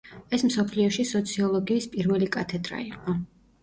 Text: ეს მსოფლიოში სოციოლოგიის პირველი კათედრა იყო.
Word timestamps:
ეს 0.37 0.43
მსოფლიოში 0.47 1.05
სოციოლოგიის 1.11 1.91
პირველი 1.95 2.35
კათედრა 2.41 2.85
იყო. 2.91 3.21